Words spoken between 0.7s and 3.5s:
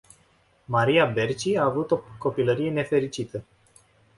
Maria Berci a avut o copilărie nefericită.